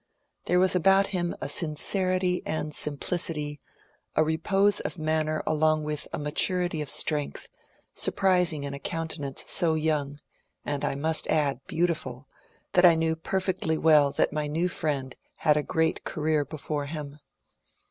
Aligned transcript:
There 0.45 0.59
was 0.59 0.75
about 0.75 1.09
him 1.13 1.35
a 1.41 1.47
sincerity 1.47 2.41
and 2.43 2.73
simplicity, 2.73 3.61
a 4.15 4.23
repose 4.23 4.79
of 4.79 4.97
manner 4.97 5.43
along 5.45 5.83
with 5.83 6.07
a 6.11 6.17
maturity 6.17 6.81
of 6.81 6.89
strength, 6.89 7.47
surprising 7.93 8.63
in 8.63 8.73
a 8.73 8.79
countenance 8.79 9.43
so 9.47 9.75
young,— 9.75 10.17
and 10.65 10.83
I 10.83 10.95
must 10.95 11.27
add, 11.27 11.61
beautiful,— 11.67 12.27
that 12.73 12.83
I 12.83 12.95
knew 12.95 13.15
perfectly 13.15 13.77
well 13.77 14.11
my 14.31 14.47
new 14.47 14.69
friend 14.69 15.15
had 15.37 15.55
a 15.55 15.61
great 15.61 16.03
career 16.03 16.45
before 16.45 16.85
him. 16.87 17.19